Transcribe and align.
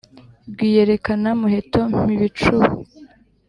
Rwiyerekana-muheto 0.51 1.79
Mpibicuba 2.05 2.67